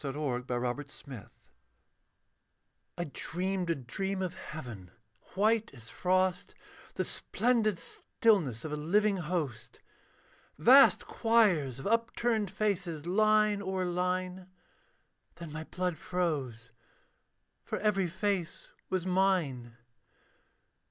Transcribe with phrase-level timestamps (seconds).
[0.01, 1.29] THE MIRROR OF MADMEN
[2.97, 4.89] I dreamed a dream of heaven,
[5.35, 6.55] white as frost,
[6.95, 9.79] The splendid stillness of a living host;
[10.57, 14.47] Vast choirs of upturned faces, line o'er line.
[15.35, 16.71] Then my blood froze;
[17.63, 19.77] for every face was mine.